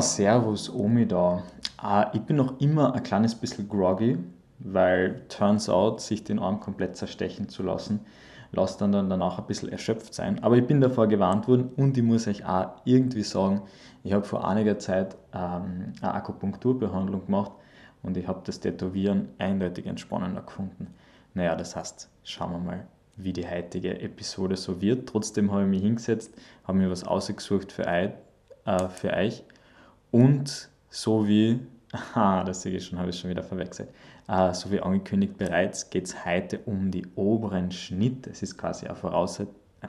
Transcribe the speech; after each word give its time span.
Servus, 0.00 0.72
Omi 0.72 1.06
da. 1.06 1.42
Ah, 1.76 2.10
ich 2.12 2.20
bin 2.22 2.36
noch 2.36 2.60
immer 2.60 2.94
ein 2.94 3.02
kleines 3.02 3.34
bisschen 3.34 3.68
groggy, 3.68 4.18
weil 4.58 5.22
turns 5.28 5.68
out, 5.68 6.00
sich 6.00 6.24
den 6.24 6.38
Arm 6.38 6.60
komplett 6.60 6.96
zerstechen 6.96 7.48
zu 7.48 7.62
lassen, 7.62 8.00
lässt 8.52 8.80
dann, 8.80 8.92
danach 8.92 9.38
ein 9.38 9.46
bisschen 9.46 9.70
erschöpft 9.70 10.14
sein. 10.14 10.42
Aber 10.42 10.56
ich 10.56 10.66
bin 10.66 10.80
davor 10.80 11.06
gewarnt 11.06 11.48
worden 11.48 11.70
und 11.76 11.96
ich 11.96 12.02
muss 12.02 12.26
euch 12.26 12.44
auch 12.44 12.70
irgendwie 12.84 13.22
sagen, 13.22 13.62
ich 14.04 14.12
habe 14.12 14.24
vor 14.24 14.46
einiger 14.46 14.78
Zeit 14.78 15.16
ähm, 15.34 15.92
eine 16.00 16.14
Akupunkturbehandlung 16.14 17.26
gemacht 17.26 17.52
und 18.02 18.16
ich 18.16 18.26
habe 18.26 18.40
das 18.44 18.60
Tätowieren 18.60 19.28
eindeutig 19.38 19.86
entspannender 19.86 20.42
gefunden. 20.42 20.94
Naja, 21.34 21.54
das 21.56 21.76
heißt, 21.76 22.08
schauen 22.24 22.52
wir 22.52 22.58
mal, 22.58 22.86
wie 23.16 23.32
die 23.32 23.48
heutige 23.48 24.00
Episode 24.00 24.56
so 24.56 24.80
wird. 24.80 25.08
Trotzdem 25.08 25.52
habe 25.52 25.62
ich 25.62 25.68
mich 25.68 25.82
hingesetzt, 25.82 26.34
habe 26.64 26.78
mir 26.78 26.90
was 26.90 27.04
ausgesucht 27.04 27.72
für, 27.72 27.86
äh, 27.86 28.10
für 28.90 29.12
euch 29.12 29.44
und 30.10 30.68
so 30.90 31.26
wie, 31.26 31.60
aha, 31.92 32.44
das 32.44 32.62
sehe 32.62 32.76
ich 32.76 32.86
schon, 32.86 32.98
habe 32.98 33.10
ich 33.10 33.18
schon 33.18 33.30
wieder 33.30 33.42
verwechselt, 33.42 33.90
äh, 34.28 34.52
so 34.54 34.70
wie 34.70 34.80
angekündigt 34.80 35.38
bereits, 35.38 35.90
geht 35.90 36.06
es 36.06 36.24
heute 36.24 36.58
um 36.60 36.90
die 36.90 37.06
oberen 37.14 37.70
Schnitt. 37.72 38.26
Es 38.26 38.42
ist 38.42 38.56
quasi 38.56 38.86
eine 38.86 38.96
Voraussetzung, 38.96 39.54
äh, 39.82 39.88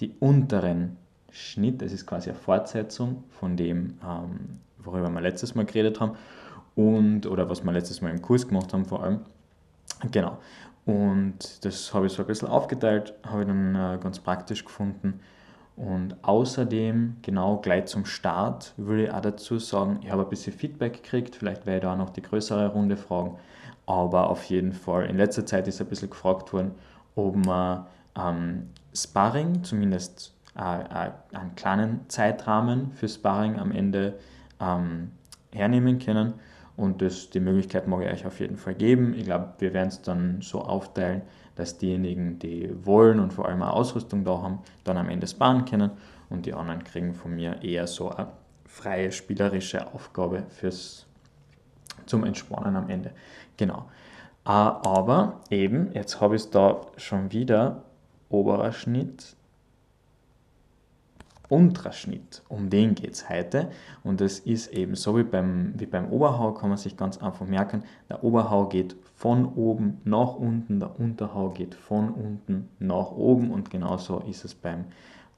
die 0.00 0.14
unteren 0.20 0.96
Schnitt, 1.30 1.82
es 1.82 1.92
ist 1.92 2.06
quasi 2.06 2.30
eine 2.30 2.38
Fortsetzung 2.38 3.24
von 3.30 3.56
dem, 3.56 3.98
ähm, 4.04 4.60
worüber 4.78 5.10
wir 5.10 5.20
letztes 5.20 5.54
Mal 5.54 5.66
geredet 5.66 6.00
haben 6.00 6.16
und, 6.74 7.26
oder 7.26 7.50
was 7.50 7.64
wir 7.64 7.72
letztes 7.72 8.00
Mal 8.00 8.10
im 8.10 8.22
Kurs 8.22 8.46
gemacht 8.46 8.72
haben 8.72 8.84
vor 8.84 9.02
allem. 9.02 9.20
Genau. 10.10 10.38
Und 10.86 11.64
das 11.64 11.92
habe 11.92 12.06
ich 12.06 12.12
so 12.12 12.22
ein 12.22 12.26
bisschen 12.26 12.48
aufgeteilt, 12.48 13.12
habe 13.24 13.42
ich 13.42 13.48
dann 13.48 13.74
äh, 13.74 13.98
ganz 14.00 14.20
praktisch 14.20 14.64
gefunden. 14.64 15.20
Und 15.78 16.16
außerdem, 16.22 17.18
genau 17.22 17.58
gleich 17.58 17.86
zum 17.86 18.04
Start, 18.04 18.74
würde 18.76 19.04
ich 19.04 19.12
auch 19.12 19.20
dazu 19.20 19.60
sagen, 19.60 20.00
ich 20.02 20.10
habe 20.10 20.24
ein 20.24 20.28
bisschen 20.28 20.52
Feedback 20.52 21.04
gekriegt, 21.04 21.36
vielleicht 21.36 21.66
werde 21.66 21.76
ich 21.76 21.82
da 21.82 21.92
auch 21.92 21.96
noch 21.96 22.10
die 22.10 22.20
größere 22.20 22.72
Runde 22.72 22.96
fragen, 22.96 23.36
aber 23.86 24.28
auf 24.28 24.42
jeden 24.46 24.72
Fall, 24.72 25.06
in 25.06 25.16
letzter 25.16 25.46
Zeit 25.46 25.68
ist 25.68 25.80
ein 25.80 25.86
bisschen 25.86 26.10
gefragt 26.10 26.52
worden, 26.52 26.72
ob 27.14 27.36
man 27.36 27.86
ähm, 28.18 28.70
Sparring, 28.92 29.62
zumindest 29.62 30.34
äh, 30.58 30.62
äh, 30.62 31.10
einen 31.32 31.54
kleinen 31.54 32.00
Zeitrahmen 32.08 32.90
für 32.90 33.08
Sparring 33.08 33.60
am 33.60 33.70
Ende 33.70 34.18
ähm, 34.60 35.12
hernehmen 35.52 36.00
können. 36.00 36.34
Und 36.78 37.02
das, 37.02 37.28
die 37.30 37.40
Möglichkeit 37.40 37.88
mag 37.88 38.02
ich 38.02 38.08
euch 38.08 38.26
auf 38.26 38.38
jeden 38.38 38.56
Fall 38.56 38.76
geben. 38.76 39.12
Ich 39.14 39.24
glaube, 39.24 39.48
wir 39.58 39.74
werden 39.74 39.88
es 39.88 40.00
dann 40.00 40.40
so 40.42 40.62
aufteilen, 40.62 41.22
dass 41.56 41.76
diejenigen, 41.76 42.38
die 42.38 42.70
wollen 42.86 43.18
und 43.18 43.32
vor 43.32 43.48
allem 43.48 43.62
auch 43.64 43.74
Ausrüstung 43.74 44.24
da 44.24 44.40
haben, 44.40 44.60
dann 44.84 44.96
am 44.96 45.08
Ende 45.08 45.26
sparen 45.26 45.64
können 45.64 45.90
und 46.30 46.46
die 46.46 46.54
anderen 46.54 46.84
kriegen 46.84 47.14
von 47.14 47.34
mir 47.34 47.64
eher 47.64 47.88
so 47.88 48.10
eine 48.10 48.28
freie 48.64 49.10
spielerische 49.10 49.92
Aufgabe 49.92 50.44
fürs 50.50 51.04
zum 52.06 52.22
Entspannen 52.22 52.76
am 52.76 52.88
Ende. 52.88 53.10
Genau. 53.56 53.86
Äh, 54.46 54.50
aber 54.50 55.40
eben, 55.50 55.90
jetzt 55.94 56.20
habe 56.20 56.36
ich 56.36 56.42
es 56.42 56.50
da 56.50 56.82
schon 56.96 57.32
wieder, 57.32 57.82
oberer 58.28 58.70
Schnitt, 58.70 59.34
Unterschnitt, 61.48 62.42
um 62.48 62.68
den 62.68 62.94
geht 62.94 63.12
es 63.12 63.28
heute. 63.28 63.70
Und 64.04 64.20
das 64.20 64.38
ist 64.38 64.72
eben 64.72 64.94
so 64.94 65.16
wie 65.16 65.22
beim, 65.22 65.72
wie 65.78 65.86
beim 65.86 66.10
Oberhau, 66.10 66.52
kann 66.52 66.68
man 66.68 66.78
sich 66.78 66.96
ganz 66.96 67.18
einfach 67.18 67.46
merken, 67.46 67.84
der 68.08 68.22
Oberhau 68.22 68.66
geht 68.66 68.96
von 69.14 69.46
oben 69.54 70.00
nach 70.04 70.34
unten, 70.34 70.78
der 70.78 70.98
Unterhau 70.98 71.50
geht 71.50 71.74
von 71.74 72.10
unten 72.10 72.68
nach 72.78 73.12
oben 73.12 73.50
und 73.50 73.70
genauso 73.70 74.20
ist 74.20 74.44
es 74.44 74.54
beim 74.54 74.84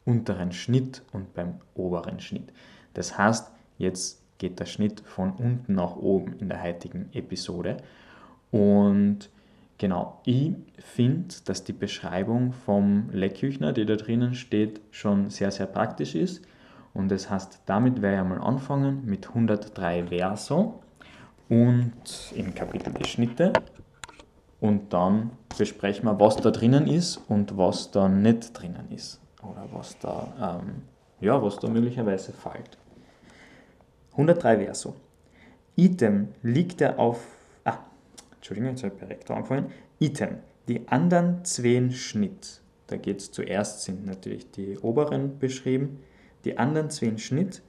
unteren 0.04 0.53
Schnitt 0.53 1.03
und 1.12 1.32
beim 1.34 1.54
oberen 1.75 2.21
Schnitt. 2.21 2.53
Das 2.94 3.16
heißt, 3.16 3.53
jetzt 3.78 4.22
geht 4.38 4.59
der 4.59 4.66
Schnitt 4.66 5.00
von 5.00 5.32
unten 5.32 5.75
nach 5.75 5.97
oben 5.97 6.32
in 6.38 6.48
der 6.48 6.62
heutigen 6.62 7.09
Episode. 7.12 7.77
Und 8.50 9.31
Genau, 9.80 10.20
ich 10.26 10.52
finde, 10.76 11.34
dass 11.46 11.64
die 11.64 11.72
Beschreibung 11.72 12.52
vom 12.52 13.08
Leckküchner, 13.12 13.72
die 13.72 13.86
da 13.86 13.96
drinnen 13.96 14.34
steht, 14.34 14.82
schon 14.91 15.30
sehr, 15.30 15.50
sehr 15.50 15.64
praktisch 15.64 16.14
ist. 16.14 16.42
Und 16.92 17.10
das 17.10 17.30
heißt, 17.30 17.62
damit 17.64 18.02
werde 18.02 18.16
ich 18.16 18.20
einmal 18.20 18.42
anfangen 18.42 19.06
mit 19.06 19.28
103 19.28 20.08
Verso 20.08 20.82
und 21.48 21.94
im 22.34 22.54
Kapitel 22.54 22.92
die 22.92 23.08
Schnitte. 23.08 23.54
Und 24.60 24.92
dann 24.92 25.30
besprechen 25.56 26.04
wir, 26.04 26.20
was 26.20 26.36
da 26.36 26.50
drinnen 26.50 26.86
ist 26.86 27.16
und 27.16 27.56
was 27.56 27.91
da 27.91 28.06
nicht 28.06 28.52
drinnen 28.52 28.91
ist. 28.91 29.18
Oder 29.42 29.66
was 29.72 29.98
da, 29.98 30.60
ähm, 30.60 30.82
ja, 31.22 31.42
was 31.42 31.58
da 31.58 31.68
möglicherweise 31.68 32.34
fällt. 32.34 32.76
103 34.12 34.58
Verso. 34.58 34.94
Item 35.74 36.28
liegt 36.42 36.82
er 36.82 36.98
auf 36.98 37.40
Entschuldigung, 38.41 38.71
jetzt 38.71 38.83
habe 38.84 38.95
ich 38.95 39.01
direkt 39.01 39.31
angefallen. 39.31 39.67
Item. 39.99 40.39
Die 40.67 40.89
anderen 40.89 41.45
zwei 41.45 41.91
Schnitt. 41.91 42.62
Da 42.87 42.97
geht 42.97 43.19
es 43.19 43.31
zuerst, 43.31 43.83
sind 43.83 44.06
natürlich 44.06 44.51
die 44.51 44.78
oberen 44.78 45.39
beschrieben. 45.39 45.99
Die 46.45 46.56
anderen 46.56 46.89
zwei 46.89 47.19
Schnitt 47.19 47.62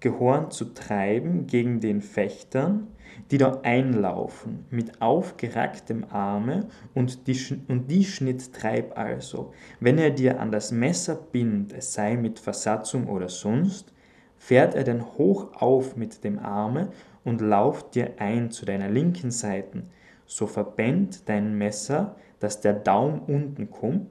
gehören 0.00 0.50
zu 0.50 0.74
Treiben 0.74 1.46
gegen 1.46 1.78
den 1.78 2.02
Fechtern, 2.02 2.88
die 3.30 3.38
da 3.38 3.60
einlaufen, 3.62 4.64
mit 4.70 5.00
aufgeracktem 5.00 6.06
Arme 6.10 6.66
und 6.94 7.28
die, 7.28 7.38
und 7.68 7.88
die 7.88 8.04
Schnitt 8.04 8.52
treib 8.52 8.98
also. 8.98 9.52
Wenn 9.78 9.98
er 9.98 10.10
dir 10.10 10.40
an 10.40 10.50
das 10.50 10.72
Messer 10.72 11.14
bindet, 11.14 11.78
es 11.78 11.92
sei 11.92 12.16
mit 12.16 12.40
Versatzung 12.40 13.06
oder 13.06 13.28
sonst, 13.28 13.92
fährt 14.38 14.74
er 14.74 14.84
dann 14.84 15.04
hoch 15.04 15.52
auf 15.54 15.96
mit 15.96 16.24
dem 16.24 16.40
Arme 16.40 16.90
und 17.28 17.42
lauft 17.42 17.94
dir 17.94 18.14
ein 18.16 18.50
zu 18.50 18.64
deiner 18.64 18.88
linken 18.88 19.30
Seite, 19.30 19.82
so 20.24 20.46
verbänd 20.46 21.28
dein 21.28 21.58
Messer, 21.58 22.16
dass 22.40 22.62
der 22.62 22.72
Daumen 22.72 23.20
unten 23.20 23.70
kommt 23.70 24.08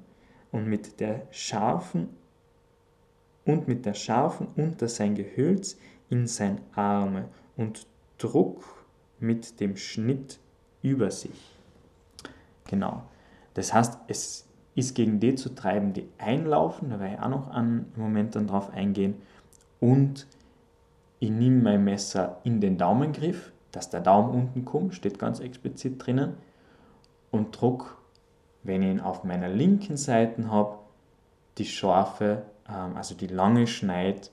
und 0.51 0.67
mit 0.67 0.99
der 0.99 1.23
scharfen 1.31 2.09
und 3.43 3.67
mit 3.67 3.87
der 3.87 3.95
scharfen 3.95 4.49
unter 4.55 4.87
sein 4.87 5.15
Gehölz 5.15 5.79
in 6.11 6.27
sein 6.27 6.61
Arme 6.75 7.29
und 7.55 7.87
druck 8.19 8.63
mit 9.19 9.59
dem 9.59 9.77
Schnitt 9.77 10.39
über 10.83 11.09
sich. 11.09 11.57
Genau. 12.65 13.01
Das 13.55 13.73
heißt, 13.73 13.97
es 14.07 14.47
ist 14.75 14.93
gegen 14.93 15.19
die 15.19 15.33
zu 15.33 15.55
treiben, 15.55 15.91
die 15.91 16.07
einlaufen, 16.19 16.91
da 16.91 16.99
werde 16.99 17.15
ich 17.15 17.19
auch 17.19 17.29
noch 17.29 17.49
einen 17.49 17.91
Moment 17.95 18.35
dann 18.35 18.45
drauf 18.45 18.69
eingehen, 18.69 19.15
und 19.79 20.27
ich 21.19 21.29
nehme 21.29 21.61
mein 21.61 21.83
Messer 21.83 22.39
in 22.43 22.61
den 22.61 22.77
Daumengriff, 22.77 23.51
dass 23.71 23.89
der 23.89 24.01
Daumen 24.01 24.31
unten 24.31 24.65
kommt, 24.65 24.95
steht 24.95 25.19
ganz 25.19 25.39
explizit 25.39 26.05
drinnen, 26.05 26.37
und 27.31 27.59
druck, 27.59 27.97
wenn 28.63 28.81
ich 28.81 28.89
ihn 28.89 28.99
auf 28.99 29.23
meiner 29.23 29.49
linken 29.49 29.97
Seite 29.97 30.49
habe, 30.49 30.77
die 31.57 31.65
scharfe, 31.65 32.43
ähm, 32.69 32.95
also 32.95 33.15
die 33.15 33.27
lange 33.27 33.67
Schneid 33.67 34.31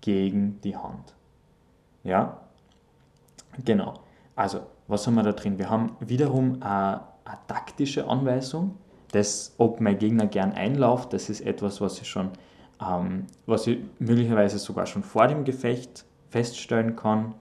gegen 0.00 0.60
die 0.62 0.76
Hand. 0.76 1.14
Ja, 2.02 2.40
genau. 3.64 3.94
Also, 4.36 4.60
was 4.88 5.06
haben 5.06 5.14
wir 5.14 5.22
da 5.22 5.32
drin? 5.32 5.58
Wir 5.58 5.68
haben 5.68 5.96
wiederum 6.00 6.62
eine, 6.62 7.00
eine 7.24 7.38
taktische 7.46 8.08
Anweisung, 8.08 8.76
das, 9.12 9.54
ob 9.58 9.80
mein 9.80 9.98
Gegner 9.98 10.26
gern 10.26 10.52
einlauft, 10.52 11.12
das 11.12 11.28
ist 11.28 11.40
etwas, 11.40 11.80
was 11.80 12.00
ich 12.00 12.08
schon, 12.08 12.30
ähm, 12.80 13.26
was 13.46 13.66
ich 13.66 13.78
möglicherweise 13.98 14.58
sogar 14.58 14.86
schon 14.86 15.02
vor 15.02 15.26
dem 15.26 15.44
Gefecht 15.44 16.04
feststellen 16.30 16.96
kann. 16.96 17.34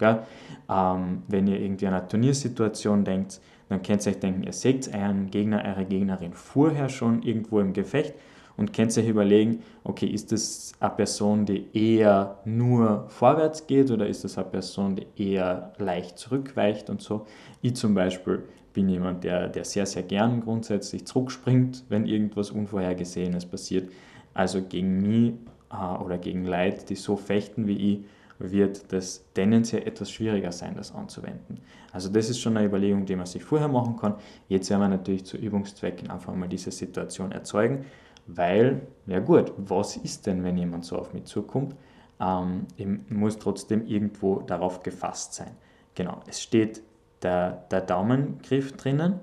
Ähm, 0.69 1.23
wenn 1.27 1.47
ihr 1.47 1.59
irgendwie 1.59 1.87
an 1.87 1.93
eine 1.93 2.07
Turniersituation 2.07 3.05
denkt, 3.05 3.39
dann 3.69 3.81
könnt 3.83 4.05
ihr 4.05 4.11
euch 4.11 4.19
denken, 4.19 4.43
ihr 4.43 4.53
seht 4.53 4.93
euren 4.93 5.29
Gegner, 5.29 5.63
eure 5.63 5.85
Gegnerin 5.85 6.33
vorher 6.33 6.89
schon 6.89 7.21
irgendwo 7.21 7.59
im 7.59 7.73
Gefecht 7.73 8.15
und 8.57 8.73
könnt 8.73 8.97
euch 8.97 9.07
überlegen, 9.07 9.63
okay, 9.83 10.07
ist 10.07 10.31
das 10.31 10.73
eine 10.79 10.89
Person, 10.89 11.45
die 11.45 11.65
eher 11.73 12.39
nur 12.45 13.05
vorwärts 13.07 13.67
geht 13.67 13.89
oder 13.91 14.07
ist 14.07 14.23
das 14.23 14.37
eine 14.37 14.47
Person, 14.49 14.97
die 14.97 15.31
eher 15.31 15.73
leicht 15.77 16.17
zurückweicht 16.17 16.89
und 16.89 17.01
so. 17.01 17.25
Ich 17.61 17.75
zum 17.75 17.93
Beispiel 17.93 18.43
bin 18.73 18.89
jemand, 18.89 19.23
der, 19.23 19.47
der 19.47 19.65
sehr, 19.65 19.85
sehr 19.85 20.03
gern 20.03 20.41
grundsätzlich 20.41 21.05
zurückspringt, 21.05 21.85
wenn 21.89 22.05
irgendwas 22.05 22.51
Unvorhergesehenes 22.51 23.45
passiert. 23.45 23.89
Also 24.33 24.61
gegen 24.61 25.01
mich 25.01 25.33
äh, 25.71 26.03
oder 26.03 26.17
gegen 26.17 26.45
Leute, 26.45 26.85
die 26.85 26.95
so 26.95 27.15
fechten 27.15 27.67
wie 27.67 27.93
ich, 27.93 27.99
wird 28.39 28.91
das 28.91 29.25
tendenziell 29.33 29.85
etwas 29.85 30.11
schwieriger 30.11 30.51
sein, 30.51 30.75
das 30.75 30.93
anzuwenden. 30.93 31.59
Also 31.91 32.09
das 32.09 32.29
ist 32.29 32.39
schon 32.39 32.55
eine 32.55 32.65
Überlegung, 32.65 33.05
die 33.05 33.15
man 33.15 33.25
sich 33.25 33.43
vorher 33.43 33.67
machen 33.67 33.97
kann. 33.97 34.15
Jetzt 34.47 34.69
werden 34.69 34.81
wir 34.81 34.87
natürlich 34.87 35.25
zu 35.25 35.37
Übungszwecken 35.37 36.09
einfach 36.09 36.33
mal 36.33 36.47
diese 36.47 36.71
Situation 36.71 37.31
erzeugen, 37.31 37.85
weil, 38.27 38.87
ja 39.07 39.19
gut, 39.19 39.51
was 39.57 39.97
ist 39.97 40.25
denn, 40.25 40.43
wenn 40.43 40.57
jemand 40.57 40.85
so 40.85 40.97
auf 40.97 41.13
mich 41.13 41.25
zukommt? 41.25 41.75
Ähm, 42.21 42.65
muss 43.09 43.37
trotzdem 43.39 43.85
irgendwo 43.87 44.41
darauf 44.41 44.83
gefasst 44.83 45.33
sein. 45.33 45.51
Genau, 45.95 46.21
es 46.27 46.41
steht 46.41 46.81
der, 47.21 47.65
der 47.71 47.81
Daumengriff 47.81 48.73
drinnen 48.73 49.19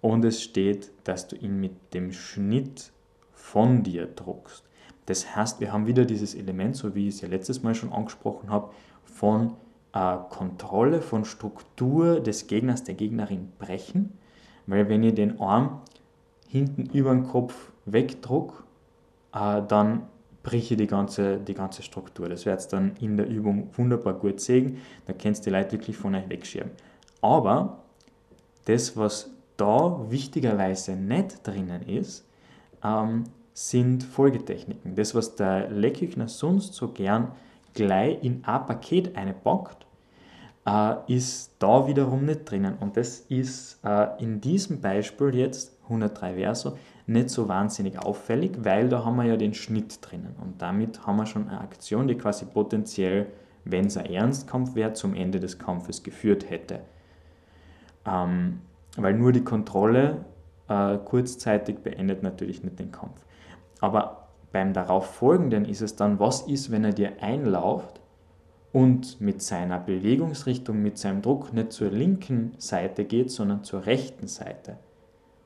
und 0.00 0.24
es 0.24 0.42
steht, 0.42 0.92
dass 1.04 1.28
du 1.28 1.36
ihn 1.36 1.60
mit 1.60 1.92
dem 1.92 2.12
Schnitt 2.12 2.92
von 3.32 3.82
dir 3.82 4.06
druckst. 4.06 4.64
Das 5.06 5.36
heißt, 5.36 5.60
wir 5.60 5.72
haben 5.72 5.86
wieder 5.86 6.04
dieses 6.04 6.34
Element, 6.34 6.76
so 6.76 6.94
wie 6.94 7.08
ich 7.08 7.16
es 7.16 7.20
ja 7.20 7.28
letztes 7.28 7.62
Mal 7.62 7.74
schon 7.74 7.92
angesprochen 7.92 8.50
habe, 8.50 8.70
von 9.04 9.54
äh, 9.92 10.16
Kontrolle, 10.30 11.02
von 11.02 11.24
Struktur 11.24 12.20
des 12.20 12.46
Gegners, 12.46 12.84
der 12.84 12.94
Gegnerin 12.94 13.52
brechen. 13.58 14.18
Weil 14.66 14.88
wenn 14.88 15.02
ich 15.02 15.14
den 15.14 15.40
Arm 15.40 15.82
hinten 16.48 16.86
über 16.86 17.12
den 17.12 17.24
Kopf 17.24 17.72
wegdruck, 17.84 18.64
äh, 19.34 19.62
dann 19.66 20.06
breche 20.42 20.76
die 20.76 20.86
ganze, 20.86 21.38
die 21.38 21.54
ganze 21.54 21.82
Struktur. 21.82 22.28
Das 22.28 22.46
wird 22.46 22.72
dann 22.72 22.94
in 23.00 23.16
der 23.16 23.26
Übung 23.28 23.70
wunderbar 23.76 24.14
gut 24.14 24.40
sehen. 24.40 24.78
Da 25.06 25.12
kannst 25.12 25.44
du 25.44 25.50
die 25.50 25.56
Leute 25.56 25.72
wirklich 25.72 25.96
von 25.96 26.14
euch 26.14 26.28
wegschieben. 26.28 26.70
Aber 27.20 27.78
das, 28.66 28.96
was 28.96 29.30
da 29.56 30.10
wichtigerweise 30.10 30.96
nicht 30.96 31.46
drinnen 31.46 31.82
ist, 31.82 32.26
ähm, 32.82 33.24
sind 33.54 34.02
Folgetechniken. 34.02 34.96
Das, 34.96 35.14
was 35.14 35.36
der 35.36 35.70
Leckküchner 35.70 36.28
sonst 36.28 36.74
so 36.74 36.88
gern 36.88 37.32
gleich 37.72 38.22
in 38.22 38.44
ein 38.44 38.66
Paket 38.66 39.16
einpackt, 39.16 39.86
äh, 40.66 40.94
ist 41.06 41.54
da 41.60 41.86
wiederum 41.86 42.24
nicht 42.24 42.50
drinnen. 42.50 42.76
Und 42.80 42.96
das 42.96 43.20
ist 43.20 43.78
äh, 43.84 44.08
in 44.22 44.40
diesem 44.40 44.80
Beispiel 44.80 45.34
jetzt 45.34 45.72
103 45.84 46.34
Verso 46.34 46.76
nicht 47.06 47.30
so 47.30 47.48
wahnsinnig 47.48 47.98
auffällig, 47.98 48.52
weil 48.64 48.88
da 48.88 49.04
haben 49.04 49.16
wir 49.16 49.24
ja 49.24 49.36
den 49.36 49.54
Schnitt 49.54 49.98
drinnen. 50.00 50.34
Und 50.42 50.60
damit 50.60 51.06
haben 51.06 51.16
wir 51.16 51.26
schon 51.26 51.48
eine 51.48 51.60
Aktion, 51.60 52.08
die 52.08 52.16
quasi 52.16 52.46
potenziell, 52.46 53.26
wenn 53.64 53.86
es 53.86 53.96
ein 53.96 54.06
Ernstkampf 54.06 54.74
wäre, 54.74 54.94
zum 54.94 55.14
Ende 55.14 55.38
des 55.38 55.58
Kampfes 55.58 56.02
geführt 56.02 56.50
hätte. 56.50 56.80
Ähm, 58.06 58.60
weil 58.96 59.14
nur 59.14 59.32
die 59.32 59.44
Kontrolle 59.44 60.24
äh, 60.68 60.98
kurzzeitig 60.98 61.78
beendet 61.78 62.22
natürlich 62.22 62.62
nicht 62.62 62.78
den 62.78 62.92
Kampf. 62.92 63.24
Aber 63.80 64.28
beim 64.52 64.72
darauffolgenden 64.72 65.64
ist 65.64 65.82
es 65.82 65.96
dann, 65.96 66.20
was 66.20 66.42
ist, 66.42 66.70
wenn 66.70 66.84
er 66.84 66.92
dir 66.92 67.20
einlauft 67.20 68.00
und 68.72 69.20
mit 69.20 69.42
seiner 69.42 69.78
Bewegungsrichtung, 69.78 70.80
mit 70.80 70.98
seinem 70.98 71.22
Druck 71.22 71.52
nicht 71.52 71.72
zur 71.72 71.90
linken 71.90 72.54
Seite 72.58 73.04
geht, 73.04 73.30
sondern 73.30 73.64
zur 73.64 73.86
rechten 73.86 74.26
Seite. 74.26 74.78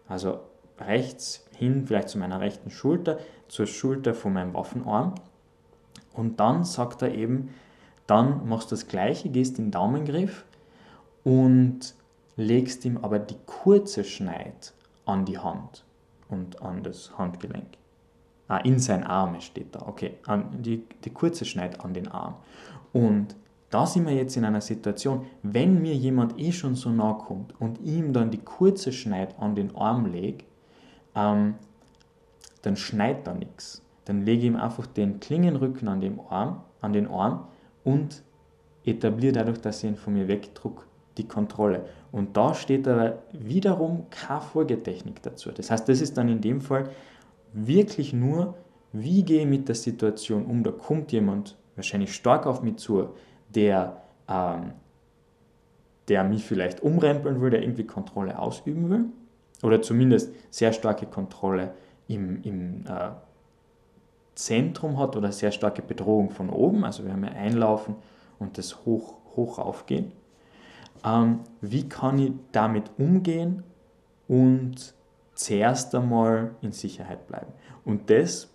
Also 0.06 0.40
rechts 0.78 1.46
hin, 1.56 1.86
vielleicht 1.86 2.08
zu 2.08 2.18
meiner 2.18 2.40
rechten 2.40 2.70
Schulter, 2.70 3.18
zur 3.48 3.66
Schulter 3.66 4.14
von 4.14 4.32
meinem 4.32 4.54
Waffenarm. 4.54 5.14
Und 6.12 6.40
dann 6.40 6.64
sagt 6.64 7.02
er 7.02 7.14
eben, 7.14 7.50
dann 8.06 8.48
machst 8.48 8.70
du 8.70 8.74
das 8.74 8.88
gleiche, 8.88 9.28
gehst 9.28 9.58
in 9.58 9.66
den 9.66 9.70
Daumengriff 9.72 10.44
und 11.24 11.94
legst 12.36 12.84
ihm 12.84 12.96
aber 12.98 13.18
die 13.18 13.36
kurze 13.46 14.04
Schneid 14.04 14.72
an 15.08 15.24
die 15.24 15.38
Hand 15.38 15.84
und 16.28 16.62
an 16.62 16.82
das 16.82 17.16
Handgelenk. 17.16 17.78
Ah, 18.46 18.58
in 18.58 18.78
sein 18.78 19.04
Arme 19.04 19.40
steht 19.40 19.74
da, 19.74 19.82
okay, 19.86 20.14
an 20.26 20.62
die, 20.62 20.84
die 21.04 21.10
kurze 21.10 21.44
Schneid 21.44 21.80
an 21.84 21.94
den 21.94 22.08
Arm. 22.08 22.34
Und 22.92 23.36
da 23.70 23.86
sind 23.86 24.06
wir 24.06 24.14
jetzt 24.14 24.36
in 24.36 24.44
einer 24.44 24.60
Situation, 24.60 25.26
wenn 25.42 25.82
mir 25.82 25.94
jemand 25.94 26.38
eh 26.38 26.52
schon 26.52 26.74
so 26.74 26.90
nah 26.90 27.12
kommt 27.12 27.58
und 27.60 27.80
ihm 27.80 28.12
dann 28.12 28.30
die 28.30 28.38
kurze 28.38 28.92
Schneid 28.92 29.38
an 29.38 29.54
den 29.54 29.76
Arm 29.76 30.06
legt, 30.06 30.46
ähm, 31.14 31.54
dann 32.62 32.76
schneit 32.76 33.26
da 33.26 33.34
nichts. 33.34 33.82
Dann 34.06 34.24
lege 34.24 34.40
ich 34.40 34.46
ihm 34.46 34.56
einfach 34.56 34.86
den 34.86 35.20
Klingenrücken 35.20 35.88
an, 35.88 36.00
dem 36.00 36.20
Arm, 36.20 36.62
an 36.80 36.94
den 36.94 37.08
Arm 37.08 37.48
und 37.84 38.22
etabliere 38.84 39.32
dadurch, 39.32 39.60
dass 39.60 39.84
ich 39.84 39.90
ihn 39.90 39.96
von 39.96 40.14
mir 40.14 40.28
wegdruck, 40.28 40.87
die 41.18 41.28
Kontrolle. 41.28 41.84
Und 42.12 42.36
da 42.36 42.54
steht 42.54 42.88
aber 42.88 43.18
wiederum 43.32 44.06
keine 44.10 44.40
Folgetechnik 44.40 45.22
dazu. 45.22 45.50
Das 45.50 45.70
heißt, 45.70 45.88
das 45.88 46.00
ist 46.00 46.16
dann 46.16 46.28
in 46.28 46.40
dem 46.40 46.60
Fall 46.60 46.88
wirklich 47.52 48.12
nur, 48.12 48.54
wie 48.92 49.22
gehe 49.22 49.42
ich 49.42 49.46
mit 49.46 49.68
der 49.68 49.74
Situation 49.74 50.46
um. 50.46 50.62
Da 50.62 50.70
kommt 50.70 51.12
jemand 51.12 51.56
wahrscheinlich 51.76 52.14
stark 52.14 52.46
auf 52.46 52.62
mich 52.62 52.76
zu, 52.76 53.10
der, 53.54 54.02
ähm, 54.28 54.72
der 56.08 56.24
mich 56.24 56.44
vielleicht 56.44 56.82
umrempeln 56.82 57.40
will, 57.40 57.50
der 57.50 57.62
irgendwie 57.62 57.84
Kontrolle 57.84 58.38
ausüben 58.38 58.90
will 58.90 59.04
oder 59.62 59.82
zumindest 59.82 60.32
sehr 60.50 60.72
starke 60.72 61.06
Kontrolle 61.06 61.72
im, 62.06 62.42
im 62.42 62.84
äh, 62.86 63.10
Zentrum 64.34 64.98
hat 64.98 65.16
oder 65.16 65.32
sehr 65.32 65.50
starke 65.50 65.82
Bedrohung 65.82 66.30
von 66.30 66.50
oben, 66.50 66.84
also 66.84 67.04
wir 67.04 67.12
haben 67.12 67.24
ja 67.24 67.32
Einlaufen 67.32 67.96
und 68.38 68.56
das 68.56 68.84
hoch, 68.84 69.14
hoch 69.34 69.58
aufgehen. 69.58 70.12
Ähm, 71.04 71.40
wie 71.60 71.88
kann 71.88 72.18
ich 72.18 72.32
damit 72.52 72.90
umgehen 72.98 73.62
und 74.26 74.94
zuerst 75.34 75.94
einmal 75.94 76.52
in 76.60 76.72
Sicherheit 76.72 77.26
bleiben? 77.26 77.52
Und 77.84 78.10
das 78.10 78.48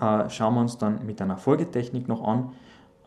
äh, 0.00 0.28
schauen 0.30 0.54
wir 0.54 0.60
uns 0.60 0.78
dann 0.78 1.06
mit 1.06 1.22
einer 1.22 1.38
Folgetechnik 1.38 2.08
noch 2.08 2.22
an, 2.22 2.52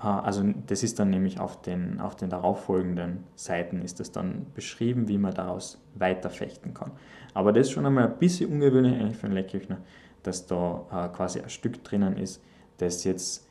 Ah, 0.02 0.22
also 0.22 0.44
das 0.68 0.82
ist 0.82 0.98
dann 0.98 1.10
nämlich 1.10 1.42
auf 1.42 1.62
den, 1.62 2.00
auf 2.00 2.16
den 2.16 2.30
darauffolgenden 2.30 3.26
Seiten 3.36 3.82
ist 3.82 4.00
das 4.00 4.14
dann 4.14 4.46
beschrieben, 4.56 5.10
wie 5.10 5.18
man 5.18 5.34
daraus 5.34 5.78
weiter 5.94 6.30
fechten 6.30 6.74
kann. 6.74 6.92
Aber 7.34 7.52
das 7.52 7.68
ist 7.68 7.74
schon 7.74 7.86
einmal 7.86 8.06
ein 8.06 8.18
bisschen 8.18 8.50
ungewöhnlich 8.50 8.94
eigentlich 8.94 9.18
für 9.18 9.26
einen 9.26 9.36
Leckküchner, 9.36 9.80
dass 10.24 10.46
da 10.46 10.86
äh, 10.90 11.14
quasi 11.14 11.42
ein 11.42 11.50
Stück 11.50 11.84
drinnen 11.84 12.16
ist, 12.16 12.42
das 12.78 13.04
jetzt, 13.04 13.46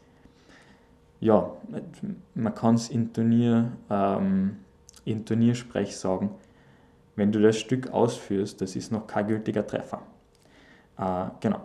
ja, 1.21 1.53
man 2.35 2.55
kann 2.55 2.77
es 2.77 2.89
in, 2.89 3.13
Turnier, 3.13 3.73
ähm, 3.91 4.57
in 5.09 5.25
Turniersprech 5.25 5.97
sagen, 5.97 6.31
wenn 7.17 7.33
du 7.33 7.41
das 7.41 7.59
Stück 7.59 7.91
ausführst, 7.91 8.61
das 8.61 8.77
ist 8.77 8.93
noch 8.93 9.07
kein 9.07 9.27
gültiger 9.27 9.67
Treffer. 9.67 10.03
Äh, 10.99 11.27
genau. 11.41 11.61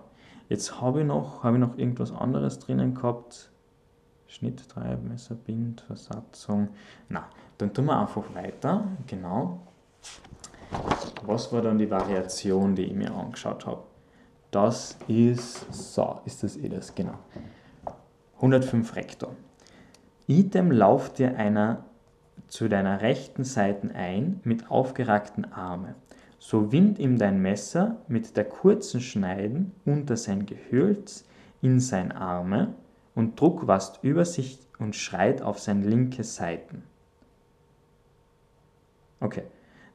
Jetzt 0.50 0.81
habe 0.81 1.01
ich, 1.01 1.06
noch, 1.06 1.44
hab 1.44 1.54
ich 1.54 1.60
noch 1.60 1.78
irgendwas 1.78 2.12
anderes 2.12 2.60
drinnen 2.60 2.95
gehabt 2.95 3.50
Schnitt, 4.28 4.63
Messer, 5.04 5.36
Bind, 5.36 5.81
Versatzung. 5.81 6.69
Na, 7.07 7.30
dann 7.60 7.72
tun 7.72 7.86
wir 7.86 8.00
einfach 8.00 8.24
weiter. 8.34 8.84
Genau. 9.06 9.60
Was 11.24 11.54
war 11.54 11.62
dann 11.62 11.78
die 11.78 11.89
Variation, 11.89 12.74
die 12.74 12.86
ich 12.86 12.94
mir 12.94 13.13
angeschaut 13.13 13.68
habe? 13.68 13.84
Das 14.50 14.98
ist, 15.07 15.72
so, 15.72 16.19
ist 16.25 16.42
das 16.42 16.57
eh 16.57 16.68
das, 16.68 16.96
genau. 16.96 17.19
105 18.38 18.96
Rektor. 18.96 19.36
Item 20.25 20.72
lauft 20.72 21.19
dir 21.19 21.38
einer 21.38 21.86
zu 22.47 22.68
deiner 22.68 23.01
rechten 23.01 23.43
Seite 23.43 23.93
ein 23.93 24.39
mit 24.43 24.69
aufgerackten 24.69 25.51
Armen. 25.51 25.96
So 26.39 26.72
wind 26.72 27.00
ihm 27.00 27.17
dein 27.17 27.41
Messer 27.41 27.98
mit 28.08 28.36
der 28.36 28.46
kurzen 28.46 29.01
Schneiden 29.01 29.72
unter 29.86 30.17
sein 30.17 30.46
Gehölz 30.46 31.25
in 31.62 31.79
sein 31.79 32.12
Arme 32.12 32.74
und 33.15 33.39
Druck 33.39 33.67
wast 33.67 34.03
über 34.03 34.25
sich 34.25 34.60
und 34.77 34.96
schreit 34.96 35.41
auf 35.41 35.60
sein 35.60 35.84
linke 35.84 36.24
Seiten. 36.24 36.84
Okay, 39.19 39.43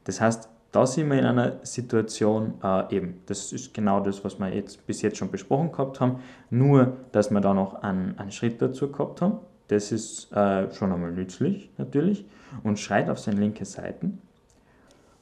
das 0.05 0.19
heißt, 0.19 0.49
da 0.71 0.85
sind 0.85 1.09
wir 1.09 1.19
in 1.19 1.25
einer 1.25 1.59
Situation, 1.63 2.55
äh, 2.63 2.95
eben, 2.95 3.21
das 3.25 3.51
ist 3.51 3.73
genau 3.73 3.99
das, 3.99 4.23
was 4.23 4.39
wir 4.39 4.53
jetzt 4.53 4.85
bis 4.85 5.01
jetzt 5.01 5.17
schon 5.17 5.31
besprochen 5.31 5.71
gehabt 5.71 5.99
haben, 5.99 6.19
nur, 6.49 6.97
dass 7.11 7.31
wir 7.31 7.41
da 7.41 7.53
noch 7.53 7.75
einen, 7.81 8.17
einen 8.17 8.31
Schritt 8.31 8.61
dazu 8.61 8.91
gehabt 8.91 9.21
haben. 9.21 9.39
Das 9.69 9.91
ist 9.91 10.31
äh, 10.33 10.71
schon 10.73 10.91
einmal 10.91 11.11
nützlich, 11.11 11.69
natürlich, 11.77 12.25
und 12.63 12.79
schreit 12.79 13.09
auf 13.09 13.19
seine 13.19 13.39
linke 13.39 13.65
Seiten 13.65 14.19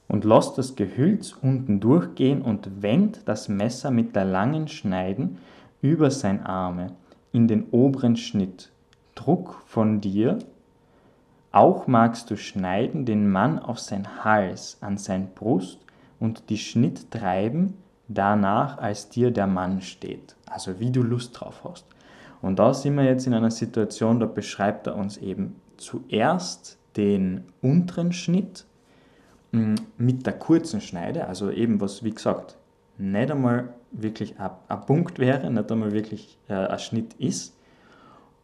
und 0.07 0.23
lasst 0.23 0.57
das 0.57 0.75
Gehülz 0.75 1.35
unten 1.41 1.79
durchgehen 1.79 2.41
und 2.41 2.81
wendet 2.81 3.27
das 3.27 3.49
Messer 3.49 3.91
mit 3.91 4.15
der 4.15 4.25
langen 4.25 4.67
Schneiden 4.67 5.37
über 5.81 6.11
sein 6.11 6.45
Arme 6.45 6.93
in 7.31 7.47
den 7.47 7.69
oberen 7.71 8.15
Schnitt. 8.15 8.71
Druck 9.15 9.61
von 9.65 9.99
dir. 9.99 10.39
Auch 11.51 11.87
magst 11.87 12.29
du 12.29 12.37
schneiden 12.37 13.05
den 13.05 13.29
Mann 13.29 13.59
auf 13.59 13.79
sein 13.79 14.23
Hals, 14.23 14.77
an 14.81 14.97
sein 14.97 15.29
Brust 15.33 15.79
und 16.19 16.49
die 16.49 16.57
Schnitt 16.57 17.11
treiben, 17.11 17.73
danach 18.07 18.77
als 18.77 19.09
dir 19.09 19.31
der 19.31 19.47
Mann 19.47 19.81
steht. 19.81 20.35
Also 20.45 20.79
wie 20.79 20.91
du 20.91 21.03
Lust 21.03 21.39
drauf 21.39 21.61
hast. 21.63 21.85
Und 22.41 22.59
da 22.59 22.73
sind 22.73 22.95
wir 22.95 23.03
jetzt 23.03 23.27
in 23.27 23.33
einer 23.33 23.51
Situation, 23.51 24.19
da 24.19 24.25
beschreibt 24.25 24.87
er 24.87 24.95
uns 24.95 25.17
eben 25.17 25.55
zuerst 25.77 26.77
den 26.95 27.43
unteren 27.61 28.11
Schnitt 28.11 28.65
mm, 29.51 29.75
mit 29.97 30.25
der 30.25 30.33
kurzen 30.33 30.81
Schneide, 30.81 31.27
also 31.27 31.51
eben 31.51 31.79
was, 31.81 32.03
wie 32.03 32.11
gesagt, 32.11 32.57
nicht 32.97 33.31
einmal 33.31 33.73
wirklich 33.91 34.35
ein, 34.39 34.81
Punkt 34.85 35.19
wäre, 35.19 35.49
nicht 35.49 35.71
einmal 35.71 35.91
wirklich 35.91 36.37
äh, 36.49 36.53
ein 36.53 36.79
Schnitt 36.79 37.13
ist 37.15 37.55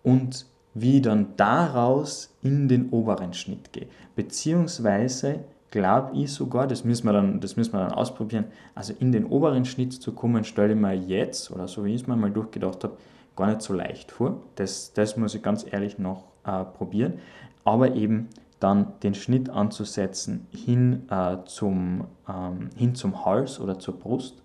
und 0.03 0.45
wie 0.73 1.01
dann 1.01 1.35
daraus 1.37 2.35
in 2.41 2.67
den 2.67 2.89
oberen 2.89 3.33
Schnitt 3.33 3.73
gehe. 3.73 3.87
Beziehungsweise 4.15 5.43
glaube 5.71 6.15
ich 6.15 6.31
sogar, 6.31 6.67
das 6.67 6.83
müssen, 6.83 7.05
wir 7.07 7.13
dann, 7.13 7.39
das 7.39 7.55
müssen 7.57 7.73
wir 7.73 7.79
dann 7.79 7.93
ausprobieren, 7.93 8.45
also 8.75 8.93
in 8.99 9.11
den 9.11 9.25
oberen 9.25 9.65
Schnitt 9.65 9.93
zu 9.93 10.13
kommen, 10.13 10.43
stelle 10.43 10.73
ich 10.73 10.79
mir 10.79 10.93
jetzt, 10.93 11.51
oder 11.51 11.67
so 11.67 11.83
wie 11.83 11.95
ich 11.95 12.01
es 12.01 12.07
mir 12.07 12.15
mal 12.15 12.31
durchgedacht 12.31 12.83
habe, 12.83 12.97
gar 13.35 13.47
nicht 13.47 13.61
so 13.61 13.73
leicht 13.73 14.11
vor. 14.11 14.41
Das, 14.55 14.93
das 14.93 15.17
muss 15.17 15.35
ich 15.35 15.41
ganz 15.41 15.65
ehrlich 15.69 15.97
noch 15.97 16.25
äh, 16.45 16.63
probieren. 16.63 17.19
Aber 17.63 17.95
eben 17.95 18.29
dann 18.59 18.93
den 19.01 19.13
Schnitt 19.13 19.49
anzusetzen 19.49 20.47
hin, 20.51 21.03
äh, 21.09 21.37
zum, 21.45 22.05
ähm, 22.29 22.69
hin 22.75 22.95
zum 22.95 23.25
Hals 23.25 23.59
oder 23.59 23.77
zur 23.77 23.99
Brust 23.99 24.41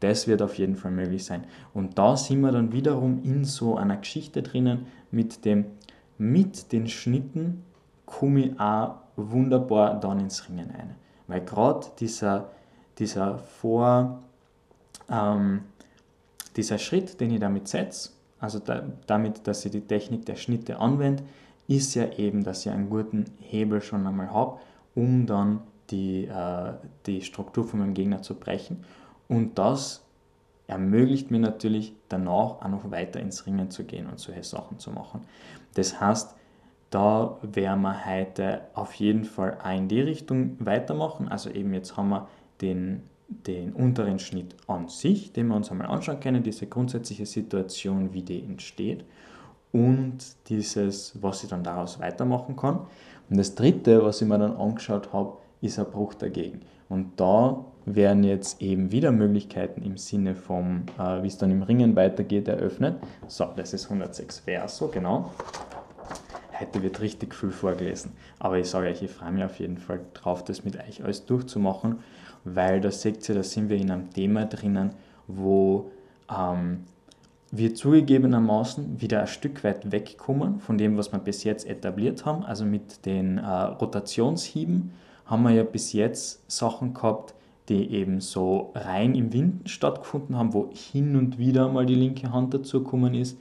Das 0.00 0.26
wird 0.26 0.42
auf 0.42 0.58
jeden 0.58 0.76
Fall 0.76 0.90
möglich 0.90 1.24
sein. 1.24 1.44
Und 1.72 1.98
da 1.98 2.16
sind 2.16 2.40
wir 2.42 2.52
dann 2.52 2.72
wiederum 2.72 3.22
in 3.22 3.44
so 3.44 3.76
einer 3.76 3.96
Geschichte 3.96 4.42
drinnen 4.42 4.86
mit 5.10 5.46
dem, 5.46 5.64
mit 6.18 6.72
den 6.72 6.88
Schnitten 6.88 7.64
komme 8.04 8.40
ich 8.40 8.60
auch 8.60 8.96
wunderbar 9.16 9.98
dann 9.98 10.20
ins 10.20 10.46
Ringen 10.48 10.70
ein. 10.70 10.94
Weil 11.26 11.40
gerade 11.40 11.86
dieser, 11.98 12.50
dieser 12.98 13.38
Vor, 13.38 14.22
ähm, 15.08 15.62
dieser 16.56 16.78
Schritt, 16.78 17.18
den 17.20 17.30
ich 17.30 17.40
damit 17.40 17.68
setze, 17.68 18.10
also 18.44 18.58
da, 18.58 18.84
damit, 19.06 19.46
dass 19.46 19.64
ich 19.64 19.72
die 19.72 19.80
Technik 19.80 20.26
der 20.26 20.36
Schnitte 20.36 20.78
anwende, 20.78 21.24
ist 21.66 21.94
ja 21.94 22.12
eben, 22.12 22.44
dass 22.44 22.64
ich 22.64 22.72
einen 22.72 22.90
guten 22.90 23.24
Hebel 23.40 23.80
schon 23.80 24.06
einmal 24.06 24.30
habe, 24.30 24.58
um 24.94 25.26
dann 25.26 25.60
die, 25.90 26.26
äh, 26.26 26.72
die 27.06 27.22
Struktur 27.22 27.64
von 27.64 27.80
meinem 27.80 27.94
Gegner 27.94 28.22
zu 28.22 28.34
brechen. 28.34 28.84
Und 29.28 29.58
das 29.58 30.04
ermöglicht 30.66 31.30
mir 31.30 31.40
natürlich 31.40 31.94
danach 32.08 32.60
auch 32.60 32.68
noch 32.68 32.90
weiter 32.90 33.18
ins 33.20 33.46
Ringen 33.46 33.70
zu 33.70 33.84
gehen 33.84 34.06
und 34.06 34.18
solche 34.18 34.44
Sachen 34.44 34.78
zu 34.78 34.90
machen. 34.90 35.22
Das 35.74 36.00
heißt, 36.00 36.34
da 36.90 37.38
werden 37.42 37.82
wir 37.82 38.06
heute 38.06 38.60
auf 38.74 38.94
jeden 38.94 39.24
Fall 39.24 39.58
auch 39.62 39.74
in 39.74 39.88
die 39.88 40.00
Richtung 40.00 40.56
weitermachen. 40.60 41.28
Also 41.28 41.50
eben 41.50 41.74
jetzt 41.74 41.96
haben 41.96 42.10
wir 42.10 42.28
den, 42.60 43.02
den 43.46 43.72
unteren 43.72 44.18
Schnitt 44.18 44.54
an 44.66 44.88
sich, 44.88 45.32
den 45.32 45.48
wir 45.48 45.56
uns 45.56 45.70
einmal 45.70 45.88
anschauen 45.88 46.20
können, 46.20 46.42
diese 46.42 46.66
grundsätzliche 46.66 47.26
Situation, 47.26 48.12
wie 48.12 48.22
die 48.22 48.42
entsteht 48.42 49.04
und 49.72 50.18
dieses, 50.48 51.20
was 51.20 51.42
ich 51.42 51.50
dann 51.50 51.64
daraus 51.64 51.98
weitermachen 51.98 52.56
kann. 52.56 52.80
Und 53.28 53.36
das 53.38 53.54
dritte, 53.54 54.04
was 54.04 54.22
ich 54.22 54.28
mir 54.28 54.38
dann 54.38 54.56
angeschaut 54.56 55.12
habe, 55.12 55.38
ist 55.60 55.78
ein 55.78 55.86
Bruch 55.86 56.14
dagegen. 56.14 56.60
Und 56.88 57.12
da 57.16 57.64
werden 57.86 58.24
jetzt 58.24 58.62
eben 58.62 58.92
wieder 58.92 59.10
Möglichkeiten 59.12 59.82
im 59.82 59.96
Sinne 59.96 60.34
vom, 60.34 60.84
äh, 60.98 61.22
wie 61.22 61.26
es 61.26 61.38
dann 61.38 61.50
im 61.50 61.62
Ringen 61.62 61.96
weitergeht, 61.96 62.48
eröffnet. 62.48 62.96
So, 63.26 63.48
das 63.56 63.72
ist 63.72 63.86
106 63.86 64.40
Verso, 64.40 64.88
genau. 64.88 65.30
Heute 66.58 66.82
wird 66.82 67.00
richtig 67.00 67.34
viel 67.34 67.50
vorgelesen. 67.50 68.12
Aber 68.38 68.58
ich 68.58 68.68
sage 68.68 68.88
euch, 68.88 69.02
ich 69.02 69.10
freue 69.10 69.32
mich 69.32 69.44
auf 69.44 69.58
jeden 69.58 69.78
Fall 69.78 70.00
drauf, 70.14 70.44
das 70.44 70.64
mit 70.64 70.76
euch 70.76 71.02
alles 71.02 71.26
durchzumachen, 71.26 71.98
weil 72.44 72.80
da 72.80 72.90
seht 72.90 73.28
ihr, 73.28 73.34
da 73.34 73.42
sind 73.42 73.68
wir 73.68 73.76
in 73.76 73.90
einem 73.90 74.10
Thema 74.10 74.46
drinnen, 74.46 74.90
wo 75.26 75.90
ähm, 76.30 76.84
wir 77.50 77.74
zugegebenermaßen 77.74 79.00
wieder 79.00 79.20
ein 79.20 79.26
Stück 79.26 79.64
weit 79.64 79.90
wegkommen 79.90 80.60
von 80.60 80.78
dem, 80.78 80.96
was 80.96 81.12
wir 81.12 81.18
bis 81.18 81.44
jetzt 81.44 81.66
etabliert 81.66 82.24
haben. 82.24 82.44
Also 82.44 82.64
mit 82.64 83.04
den 83.06 83.38
äh, 83.38 83.46
Rotationshieben 83.46 84.92
haben 85.26 85.42
wir 85.42 85.50
ja 85.50 85.64
bis 85.64 85.92
jetzt 85.92 86.48
Sachen 86.50 86.94
gehabt, 86.94 87.34
die 87.68 87.90
eben 87.92 88.20
so 88.20 88.72
rein 88.74 89.14
im 89.14 89.32
Winden 89.32 89.66
stattgefunden 89.66 90.36
haben, 90.36 90.52
wo 90.52 90.70
hin 90.72 91.16
und 91.16 91.38
wieder 91.38 91.68
mal 91.68 91.86
die 91.86 91.94
linke 91.94 92.30
Hand 92.30 92.54
dazu 92.54 92.82
gekommen 92.82 93.14
ist. 93.14 93.38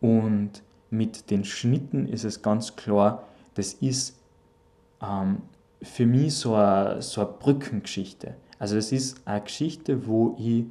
Und 0.00 0.62
mit 0.90 1.30
den 1.30 1.44
Schnitten 1.44 2.06
ist 2.08 2.24
es 2.24 2.42
ganz 2.42 2.76
klar, 2.76 3.24
das 3.54 3.74
ist 3.74 4.18
ähm, 5.02 5.38
für 5.82 6.06
mich 6.06 6.34
so 6.34 6.54
eine, 6.54 7.02
so 7.02 7.22
eine 7.22 7.30
Brückengeschichte. 7.30 8.34
Also 8.58 8.76
das 8.76 8.92
ist 8.92 9.26
eine 9.26 9.42
Geschichte, 9.42 10.06
wo 10.06 10.36
ich 10.38 10.64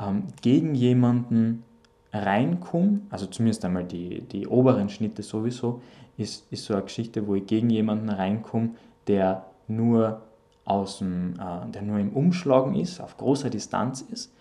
ähm, 0.00 0.24
gegen 0.42 0.74
jemanden 0.74 1.62
reinkomme, 2.12 3.02
also 3.10 3.26
zumindest 3.26 3.64
einmal 3.64 3.84
die, 3.84 4.22
die 4.22 4.46
oberen 4.46 4.88
Schnitte 4.88 5.22
sowieso, 5.22 5.80
ist, 6.16 6.50
ist 6.50 6.64
so 6.64 6.74
eine 6.74 6.82
Geschichte, 6.82 7.26
wo 7.26 7.34
ich 7.34 7.46
gegen 7.46 7.70
jemanden 7.70 8.08
reinkomme, 8.08 8.70
der 9.06 9.46
nur, 9.68 10.22
aus 10.64 10.98
dem, 10.98 11.34
äh, 11.34 11.70
der 11.70 11.82
nur 11.82 11.98
im 11.98 12.12
Umschlagen 12.12 12.74
ist, 12.74 13.00
auf 13.00 13.16
großer 13.16 13.50
Distanz 13.50 14.02
ist. 14.02 14.32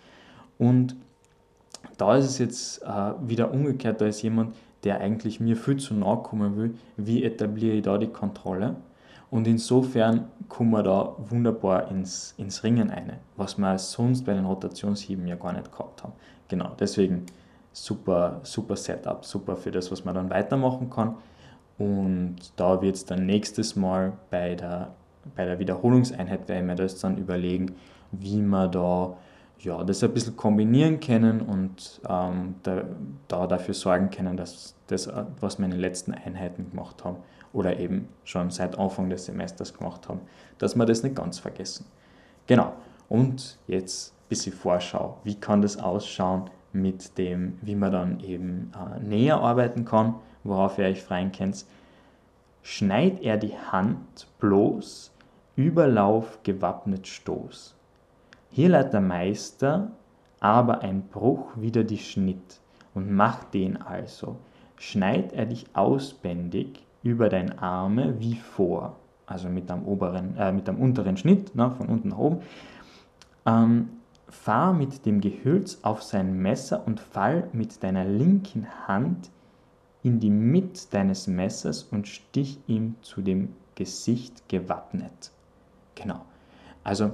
Und 0.58 0.96
da 1.98 2.18
ist 2.18 2.26
es 2.26 2.38
jetzt 2.40 2.82
äh, 2.84 3.14
wieder 3.22 3.52
umgekehrt, 3.54 4.02
da 4.02 4.08
ist 4.08 4.22
jemand, 4.22 4.56
der 4.84 5.02
eigentlich 5.02 5.40
mir 5.40 5.58
viel 5.58 5.78
zu 5.78 5.94
nahe 5.94 6.18
kommen 6.18 6.56
will, 6.58 6.76
wie 6.98 7.24
etabliere 7.24 7.76
ich 7.76 7.84
da 7.84 7.98
die 7.98 8.08
Kontrolle? 8.08 8.76
Und 9.32 9.48
insofern 9.48 10.26
kommen 10.48 10.72
wir 10.72 10.84
da 10.84 11.16
wunderbar 11.18 11.92
ins, 11.92 12.34
ins 12.38 12.64
Ringen 12.64 12.90
ein, 12.90 13.14
was 13.36 13.58
wir 13.58 13.78
sonst 13.78 14.26
bei 14.26 14.34
den 14.34 14.46
Rotationshieben 14.46 15.28
ja 15.28 15.36
gar 15.36 15.54
nicht 15.54 15.72
gehabt 15.72 16.04
haben. 16.04 16.14
Genau, 16.48 16.72
deswegen 16.80 17.26
super, 17.72 18.40
super 18.44 18.76
Setup, 18.76 19.24
super 19.24 19.56
für 19.56 19.72
das, 19.72 19.92
was 19.92 20.04
man 20.04 20.16
dann 20.16 20.30
weitermachen 20.30 20.90
kann. 20.90 21.16
Und 21.78 22.38
da 22.56 22.82
wird 22.82 22.96
es 22.96 23.06
dann 23.06 23.26
nächstes 23.26 23.76
Mal 23.76 24.14
bei 24.32 24.56
der, 24.56 24.96
bei 25.36 25.46
der 25.46 25.60
Wiederholungseinheit, 25.60 26.50
werden 26.50 26.68
wir 26.68 26.76
das 26.76 27.00
dann 27.00 27.18
überlegen, 27.18 27.76
wie 28.12 28.42
man 28.42 28.72
da 28.72 29.16
ja, 29.60 29.84
das 29.84 30.04
ein 30.04 30.14
bisschen 30.14 30.38
kombinieren 30.38 31.00
können 31.00 31.42
und 31.42 32.02
ähm, 32.08 32.56
da, 32.64 32.84
da, 33.28 33.48
dafür 33.48 33.74
sorgen 33.74 34.10
können, 34.10 34.38
dass 34.38 34.76
das, 34.88 35.10
was 35.40 35.58
wir 35.58 35.66
in 35.66 35.72
den 35.72 35.80
letzten 35.80 36.14
Einheiten 36.14 36.70
gemacht 36.70 37.04
haben 37.04 37.18
oder 37.52 37.78
eben 37.78 38.08
schon 38.24 38.52
seit 38.52 38.78
Anfang 38.78 39.10
des 39.10 39.26
Semesters 39.26 39.74
gemacht 39.74 40.08
haben, 40.08 40.22
dass 40.58 40.76
wir 40.76 40.86
das 40.86 41.04
nicht 41.04 41.16
ganz 41.16 41.40
vergessen. 41.40 41.86
Genau. 42.48 42.74
Und 43.10 43.58
jetzt 43.68 44.14
ein 44.14 44.30
bisschen 44.30 44.54
Vorschau. 44.54 45.18
Wie 45.24 45.36
kann 45.36 45.62
das 45.62 45.78
ausschauen 45.78 46.50
mit 46.74 47.18
dem, 47.18 47.58
wie 47.62 47.76
man 47.76 47.92
dann 47.92 48.20
eben 48.20 48.72
äh, 48.76 49.00
näher 49.04 49.40
arbeiten 49.40 49.86
kann, 49.86 50.16
worauf 50.44 50.78
ihr 50.78 50.86
euch 50.86 51.02
freuen 51.02 51.32
könnt. 51.32 51.66
Schneid 52.62 53.22
er 53.22 53.38
die 53.38 53.58
Hand 53.58 54.28
bloß, 54.40 55.12
Überlauf 55.56 56.40
gewappnet 56.44 57.08
Stoß. 57.08 57.76
Hier 58.52 58.70
leitet 58.70 58.94
der 58.94 59.02
Meister 59.02 59.92
aber 60.40 60.82
ein 60.82 61.08
Bruch 61.10 61.52
wieder 61.56 61.84
die 61.84 61.98
Schnitt 61.98 62.60
und 62.94 63.12
macht 63.12 63.54
den 63.54 63.82
also. 63.82 64.38
Schneid 64.78 65.34
er 65.34 65.46
dich 65.46 65.66
ausbändig 65.74 66.86
über 67.04 67.30
dein 67.30 67.60
Arme 67.60 68.20
wie 68.20 68.36
vor, 68.36 68.96
also 69.26 69.50
mit 69.50 69.70
dem, 69.70 69.86
oberen, 69.86 70.38
äh, 70.38 70.52
mit 70.52 70.68
dem 70.68 70.80
unteren 70.80 71.18
Schnitt, 71.18 71.56
ne, 71.56 71.72
von 71.72 71.88
unten 71.88 72.10
nach 72.10 72.18
oben. 72.18 72.42
Ähm, 73.46 73.90
fahr 74.30 74.74
mit 74.74 75.06
dem 75.06 75.22
Gehölz 75.22 75.80
auf 75.82 76.04
sein 76.04 76.42
Messer 76.42 76.86
und 76.86 77.00
fall 77.00 77.50
mit 77.52 77.84
deiner 77.84 78.06
linken 78.06 78.68
Hand 78.88 79.30
in 80.04 80.20
die 80.20 80.30
Mitte 80.30 80.88
deines 80.92 81.28
Messers 81.28 81.84
und 81.84 82.08
stich 82.08 82.60
ihm 82.68 82.96
zu 83.02 83.22
dem 83.22 83.54
Gesicht 83.76 84.48
gewappnet. 84.48 85.32
Genau. 85.96 86.22
Also 86.84 87.12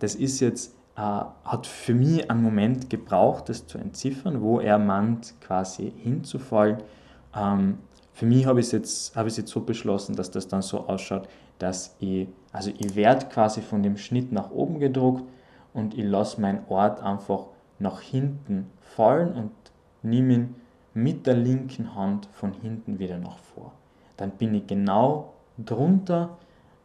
das 0.00 0.14
ist 0.14 0.40
jetzt, 0.40 0.74
äh, 0.96 1.00
hat 1.00 1.66
für 1.66 1.94
mich 1.94 2.30
einen 2.30 2.42
Moment 2.42 2.90
gebraucht, 2.90 3.48
das 3.48 3.66
zu 3.66 3.78
entziffern, 3.78 4.42
wo 4.42 4.60
er 4.60 4.78
meint, 4.78 5.34
quasi 5.40 5.92
hinzufallen. 5.96 6.78
Ähm, 7.34 7.78
für 8.12 8.26
mich 8.26 8.44
habe 8.46 8.60
ich 8.60 8.66
es 8.66 8.72
jetzt, 8.72 9.16
hab 9.16 9.26
jetzt 9.26 9.48
so 9.48 9.60
beschlossen, 9.60 10.16
dass 10.16 10.30
das 10.30 10.48
dann 10.48 10.62
so 10.62 10.88
ausschaut, 10.88 11.28
dass 11.58 11.94
ich, 12.00 12.28
also 12.52 12.70
ich 12.76 12.94
werde 12.96 13.26
quasi 13.26 13.60
von 13.62 13.82
dem 13.82 13.96
Schnitt 13.96 14.32
nach 14.32 14.50
oben 14.50 14.80
gedruckt 14.80 15.24
und 15.72 15.94
ich 15.96 16.04
lasse 16.04 16.40
meinen 16.40 16.64
Ort 16.68 17.02
einfach 17.02 17.46
nach 17.78 18.00
hinten 18.00 18.70
fallen 18.80 19.32
und 19.34 19.52
nehme 20.02 20.34
ihn 20.34 20.54
mit 20.92 21.26
der 21.26 21.34
linken 21.34 21.94
Hand 21.94 22.28
von 22.32 22.52
hinten 22.52 22.98
wieder 22.98 23.18
nach 23.18 23.38
vor. 23.38 23.72
Dann 24.16 24.32
bin 24.32 24.54
ich 24.54 24.66
genau 24.66 25.32
drunter 25.56 26.36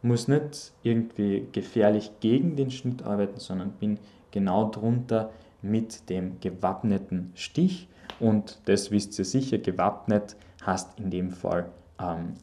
muss 0.02 0.28
nicht 0.28 0.72
irgendwie 0.82 1.48
gefährlich 1.52 2.12
gegen 2.20 2.56
den 2.56 2.70
Schnitt 2.70 3.02
arbeiten, 3.02 3.40
sondern 3.40 3.72
bin 3.72 3.98
genau 4.30 4.70
drunter 4.70 5.30
mit 5.62 6.08
dem 6.10 6.40
gewappneten 6.40 7.32
Stich. 7.34 7.88
Und 8.20 8.60
das 8.66 8.90
wisst 8.90 9.18
ihr 9.18 9.24
sicher, 9.24 9.58
gewappnet 9.58 10.36
heißt 10.64 10.98
in 10.98 11.10
dem 11.10 11.30
Fall 11.30 11.70
ähm, 12.00 12.34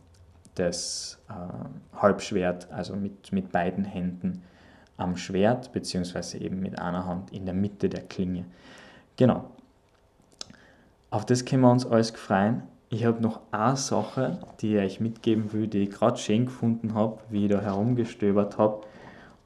das 0.55 1.19
äh, 1.29 1.97
Halbschwert, 1.97 2.71
also 2.71 2.95
mit, 2.95 3.31
mit 3.31 3.51
beiden 3.51 3.85
Händen 3.85 4.43
am 4.97 5.17
Schwert, 5.17 5.71
beziehungsweise 5.71 6.37
eben 6.37 6.59
mit 6.59 6.79
einer 6.79 7.05
Hand 7.05 7.31
in 7.31 7.45
der 7.45 7.55
Mitte 7.55 7.89
der 7.89 8.03
Klinge. 8.03 8.45
Genau. 9.15 9.49
Auf 11.09 11.25
das 11.25 11.45
können 11.45 11.61
wir 11.61 11.71
uns 11.71 11.85
alles 11.85 12.11
freuen. 12.11 12.63
Ich 12.93 13.05
habe 13.05 13.23
noch 13.23 13.39
eine 13.49 13.75
Sache, 13.75 14.37
die 14.61 14.75
ich 14.75 14.83
euch 14.83 14.99
mitgeben 14.99 15.51
will, 15.51 15.65
die 15.65 15.79
ich 15.79 15.89
gerade 15.89 16.15
schön 16.15 16.45
gefunden 16.45 16.93
habe, 16.93 17.17
wie 17.31 17.45
ich 17.45 17.51
da 17.51 17.59
herumgestöbert 17.59 18.59
habe. 18.59 18.81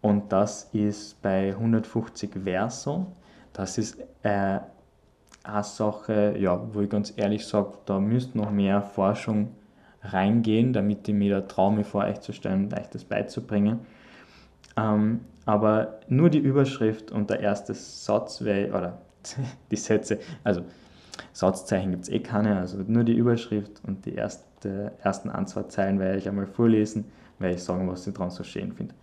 Und 0.02 0.34
das 0.34 0.70
ist 0.74 1.22
bei 1.22 1.52
150 1.52 2.32
Verso. 2.44 3.06
Das 3.54 3.78
ist 3.78 4.00
äh, 4.24 4.60
eine 5.44 5.64
Sache, 5.64 6.36
ja, 6.38 6.62
wo 6.74 6.82
ich 6.82 6.90
ganz 6.90 7.14
ehrlich 7.16 7.48
sage, 7.48 7.72
da 7.86 8.02
müsste 8.02 8.38
noch 8.38 8.52
mehr 8.52 8.82
Forschung 8.82 9.56
reingehen, 10.02 10.74
damit 10.74 11.08
ich 11.08 11.16
mir 11.16 11.40
da 11.40 11.42
traue, 11.48 11.72
mir 11.72 11.86
vor 11.86 12.04
euch 12.04 12.20
zu 12.20 12.34
stellen 12.34 12.66
und 12.66 12.78
euch 12.78 12.88
das 12.88 13.06
beizubringen. 13.06 13.80
Ähm, 14.76 15.22
aber 15.46 16.02
nur 16.10 16.30
die 16.30 16.40
Überschrift 16.40 17.12
und 17.14 17.30
der 17.30 17.40
erste 17.40 17.74
Satz, 17.74 18.42
oder 18.42 18.98
die 19.72 19.78
Sätze, 19.78 20.20
also 20.44 20.64
Satzzeichen 21.34 21.92
gibt 21.92 22.04
es 22.04 22.10
eh 22.10 22.20
keine, 22.20 22.58
also 22.60 22.78
nur 22.86 23.04
die 23.04 23.16
Überschrift 23.16 23.82
und 23.86 24.06
die 24.06 24.16
erste, 24.16 24.94
ersten 25.02 25.30
ein, 25.30 26.00
werde 26.00 26.18
ich 26.18 26.28
einmal 26.28 26.48
vorlesen, 26.48 27.06
werde 27.40 27.56
ich 27.56 27.64
sagen, 27.64 27.88
was 27.90 28.08
ich 28.08 28.14
daran 28.14 28.32
so 28.32 28.44
schön 28.44 28.74
finde. 28.74 28.96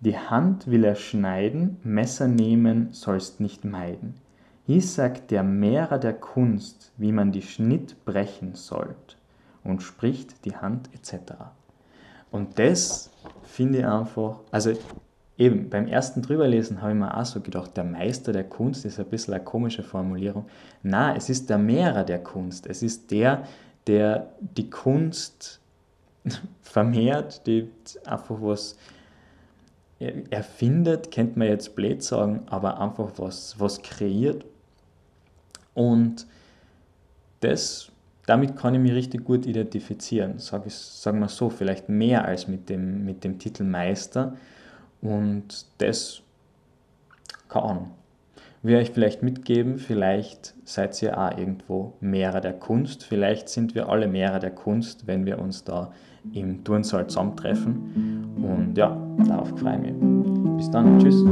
Die 0.00 0.18
Hand 0.18 0.66
will 0.66 0.84
er 0.84 0.96
schneiden, 0.96 1.78
Messer 1.82 2.28
nehmen 2.28 2.88
sollst 2.92 3.40
nicht 3.40 3.64
meiden. 3.64 4.14
Hier 4.66 4.82
sagt 4.82 5.30
der 5.30 5.42
Mehrer 5.42 5.98
der 5.98 6.14
Kunst, 6.14 6.92
wie 6.96 7.12
man 7.12 7.32
die 7.32 7.42
Schnitt 7.42 8.04
brechen 8.04 8.54
sollt 8.54 9.16
und 9.62 9.82
spricht 9.82 10.44
die 10.44 10.56
Hand 10.56 10.90
etc. 10.94 11.32
Und 12.30 12.58
das 12.58 13.10
finde 13.44 13.78
ich 13.78 13.86
einfach, 13.86 14.40
also 14.50 14.72
eben 15.36 15.68
beim 15.68 15.86
ersten 15.86 16.22
drüberlesen 16.22 16.80
habe 16.80 16.92
ich 16.92 16.98
mir 16.98 17.16
auch 17.16 17.24
so 17.24 17.40
gedacht, 17.40 17.76
der 17.76 17.84
Meister 17.84 18.32
der 18.32 18.44
Kunst 18.44 18.84
ist 18.84 19.00
ein 19.00 19.06
bisschen 19.06 19.34
eine 19.34 19.44
komische 19.44 19.82
Formulierung. 19.82 20.46
Na, 20.82 21.16
es 21.16 21.28
ist 21.28 21.50
der 21.50 21.58
Mehrer 21.58 22.04
der 22.04 22.22
Kunst. 22.22 22.66
Es 22.66 22.82
ist 22.82 23.10
der, 23.10 23.44
der 23.86 24.30
die 24.40 24.70
Kunst 24.70 25.60
vermehrt, 26.62 27.46
die 27.46 27.68
einfach 28.06 28.36
was 28.40 28.76
erfindet, 30.30 31.10
könnte 31.10 31.38
man 31.38 31.48
jetzt 31.48 31.74
blöd 31.74 32.02
sagen, 32.02 32.42
aber 32.46 32.80
einfach 32.80 33.12
was, 33.16 33.58
was 33.58 33.80
kreiert. 33.80 34.44
Und 35.72 36.26
das, 37.40 37.90
damit 38.26 38.56
kann 38.56 38.74
ich 38.74 38.80
mich 38.80 38.92
richtig 38.92 39.24
gut 39.24 39.46
identifizieren, 39.46 40.38
sag 40.38 40.66
ich, 40.66 40.74
sagen 40.74 41.20
wir 41.20 41.28
so, 41.28 41.48
vielleicht 41.48 41.88
mehr 41.88 42.24
als 42.24 42.48
mit 42.48 42.68
dem, 42.68 43.04
mit 43.04 43.24
dem 43.24 43.38
Titel 43.38 43.64
Meister. 43.64 44.36
Und 45.04 45.66
das, 45.78 46.22
keine 47.48 47.66
Ahnung, 47.66 47.90
will 48.62 48.78
ich 48.80 48.90
vielleicht 48.90 49.22
mitgeben, 49.22 49.78
vielleicht 49.78 50.54
seid 50.64 51.00
ihr 51.02 51.16
auch 51.16 51.36
irgendwo 51.36 51.92
Mehrer 52.00 52.40
der 52.40 52.54
Kunst, 52.54 53.04
vielleicht 53.04 53.50
sind 53.50 53.74
wir 53.74 53.90
alle 53.90 54.08
Mehrer 54.08 54.38
der 54.38 54.52
Kunst, 54.52 55.06
wenn 55.06 55.26
wir 55.26 55.38
uns 55.38 55.62
da 55.62 55.92
im 56.32 56.64
Turnsaal 56.64 57.06
zusammentreffen. 57.06 58.34
Und 58.42 58.78
ja, 58.78 58.96
darauf 59.28 59.50
freue 59.50 59.76
ich 59.76 59.92
mich. 59.92 60.56
Bis 60.56 60.70
dann, 60.70 60.98
tschüss. 60.98 61.22